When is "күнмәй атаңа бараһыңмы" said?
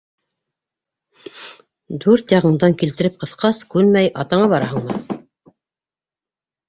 3.75-5.01